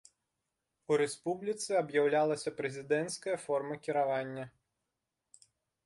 [0.93, 4.45] У рэспубліцы аб'яўлялася прэзідэнцкая форма кіравання.